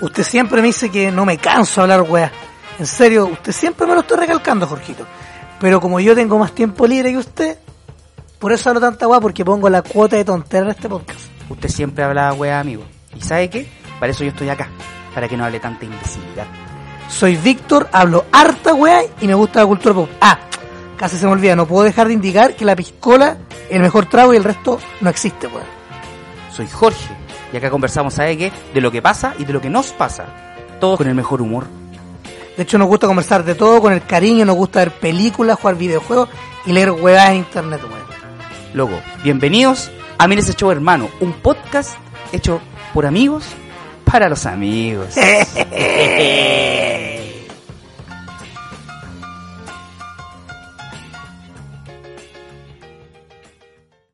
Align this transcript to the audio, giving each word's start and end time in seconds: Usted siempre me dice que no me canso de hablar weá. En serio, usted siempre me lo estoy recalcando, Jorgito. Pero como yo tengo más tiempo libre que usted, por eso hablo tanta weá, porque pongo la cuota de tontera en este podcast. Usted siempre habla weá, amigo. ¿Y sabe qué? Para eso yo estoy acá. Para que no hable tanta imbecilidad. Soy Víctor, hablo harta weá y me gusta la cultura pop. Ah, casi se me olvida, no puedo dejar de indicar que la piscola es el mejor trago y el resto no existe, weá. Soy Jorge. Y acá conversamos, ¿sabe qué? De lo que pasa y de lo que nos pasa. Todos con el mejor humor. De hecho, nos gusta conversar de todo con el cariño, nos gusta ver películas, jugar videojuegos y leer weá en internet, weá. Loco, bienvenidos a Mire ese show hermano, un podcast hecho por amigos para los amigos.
Usted 0.00 0.22
siempre 0.22 0.62
me 0.62 0.68
dice 0.68 0.90
que 0.90 1.12
no 1.12 1.24
me 1.26 1.36
canso 1.36 1.86
de 1.86 1.92
hablar 1.92 2.10
weá. 2.10 2.32
En 2.78 2.86
serio, 2.86 3.26
usted 3.26 3.52
siempre 3.52 3.86
me 3.86 3.94
lo 3.94 4.00
estoy 4.00 4.16
recalcando, 4.18 4.66
Jorgito. 4.66 5.06
Pero 5.60 5.80
como 5.80 6.00
yo 6.00 6.14
tengo 6.14 6.38
más 6.38 6.52
tiempo 6.52 6.86
libre 6.86 7.10
que 7.12 7.18
usted, 7.18 7.58
por 8.38 8.52
eso 8.52 8.70
hablo 8.70 8.80
tanta 8.80 9.06
weá, 9.06 9.20
porque 9.20 9.44
pongo 9.44 9.68
la 9.68 9.82
cuota 9.82 10.16
de 10.16 10.24
tontera 10.24 10.64
en 10.64 10.70
este 10.70 10.88
podcast. 10.88 11.20
Usted 11.50 11.68
siempre 11.68 12.04
habla 12.04 12.32
weá, 12.32 12.60
amigo. 12.60 12.84
¿Y 13.14 13.20
sabe 13.20 13.50
qué? 13.50 13.68
Para 13.98 14.12
eso 14.12 14.24
yo 14.24 14.30
estoy 14.30 14.48
acá. 14.48 14.68
Para 15.14 15.28
que 15.28 15.36
no 15.36 15.44
hable 15.44 15.60
tanta 15.60 15.84
imbecilidad. 15.84 16.46
Soy 17.10 17.36
Víctor, 17.36 17.88
hablo 17.92 18.24
harta 18.32 18.72
weá 18.72 19.02
y 19.20 19.26
me 19.26 19.34
gusta 19.34 19.60
la 19.60 19.66
cultura 19.66 19.94
pop. 19.94 20.08
Ah, 20.20 20.38
casi 20.96 21.18
se 21.18 21.26
me 21.26 21.32
olvida, 21.32 21.54
no 21.54 21.66
puedo 21.66 21.84
dejar 21.84 22.06
de 22.06 22.14
indicar 22.14 22.56
que 22.56 22.64
la 22.64 22.74
piscola 22.74 23.36
es 23.68 23.76
el 23.76 23.82
mejor 23.82 24.06
trago 24.06 24.32
y 24.32 24.38
el 24.38 24.44
resto 24.44 24.78
no 25.02 25.10
existe, 25.10 25.46
weá. 25.48 25.64
Soy 26.50 26.68
Jorge. 26.68 27.14
Y 27.52 27.56
acá 27.56 27.70
conversamos, 27.70 28.14
¿sabe 28.14 28.36
qué? 28.36 28.52
De 28.72 28.80
lo 28.80 28.90
que 28.90 29.02
pasa 29.02 29.34
y 29.38 29.44
de 29.44 29.52
lo 29.52 29.60
que 29.60 29.70
nos 29.70 29.92
pasa. 29.92 30.26
Todos 30.80 30.98
con 30.98 31.08
el 31.08 31.14
mejor 31.14 31.42
humor. 31.42 31.66
De 32.56 32.62
hecho, 32.62 32.78
nos 32.78 32.88
gusta 32.88 33.06
conversar 33.06 33.44
de 33.44 33.54
todo 33.54 33.80
con 33.80 33.92
el 33.92 34.04
cariño, 34.04 34.44
nos 34.44 34.56
gusta 34.56 34.80
ver 34.80 34.92
películas, 34.92 35.58
jugar 35.58 35.76
videojuegos 35.76 36.28
y 36.66 36.72
leer 36.72 36.90
weá 36.90 37.30
en 37.30 37.38
internet, 37.38 37.80
weá. 37.82 38.10
Loco, 38.74 39.00
bienvenidos 39.24 39.90
a 40.18 40.28
Mire 40.28 40.42
ese 40.42 40.54
show 40.54 40.70
hermano, 40.70 41.08
un 41.20 41.32
podcast 41.32 41.96
hecho 42.32 42.60
por 42.94 43.06
amigos 43.06 43.44
para 44.04 44.28
los 44.28 44.46
amigos. 44.46 45.14